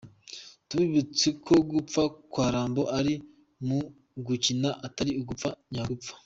Tubibutse 0.67 1.27
ko 1.45 1.53
gupfa 1.71 2.01
kwa 2.31 2.45
Rambo 2.53 2.83
ari 2.97 3.13
mu 3.67 3.79
gukina 4.27 4.69
atari 4.87 5.11
ugupfa 5.21 5.49
nya 5.73 5.83
gupfa. 5.91 6.13